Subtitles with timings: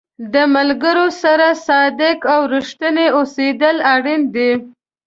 [0.33, 4.51] د ملګرو سره صادق او رښتینی اوسېدل اړین دي.